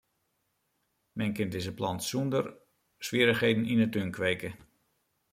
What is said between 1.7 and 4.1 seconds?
plant sonder swierrichheden yn 'e tún